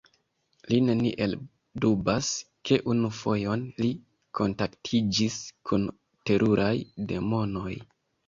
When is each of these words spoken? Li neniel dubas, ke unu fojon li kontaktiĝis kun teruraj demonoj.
Li 0.69 0.77
neniel 0.85 1.35
dubas, 1.83 2.29
ke 2.69 2.79
unu 2.93 3.11
fojon 3.17 3.67
li 3.83 3.91
kontaktiĝis 4.39 5.37
kun 5.71 5.87
teruraj 6.31 6.73
demonoj. 7.13 7.79